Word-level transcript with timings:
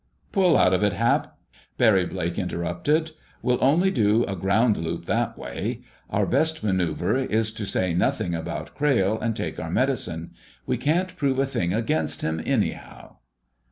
"Pull 0.31 0.57
out 0.57 0.73
of 0.73 0.81
it, 0.83 0.93
Hap!" 0.93 1.37
Barry 1.77 2.07
Blake 2.07 2.39
interrupted. 2.39 3.11
"We'll 3.43 3.63
only 3.63 3.91
do 3.91 4.23
a 4.23 4.35
ground 4.35 4.79
loop 4.79 5.05
that 5.05 5.37
way. 5.37 5.83
Our 6.09 6.25
best 6.25 6.63
maneuver 6.63 7.17
is 7.17 7.51
to 7.51 7.67
say 7.67 7.93
nothing 7.93 8.33
about 8.33 8.73
Crayle 8.73 9.19
and 9.19 9.35
take 9.35 9.59
our 9.59 9.69
medicine. 9.69 10.31
We 10.65 10.77
can't 10.77 11.15
prove 11.15 11.37
a 11.37 11.45
thing 11.45 11.71
against 11.71 12.23
him, 12.23 12.41
anyhow." 12.43 13.17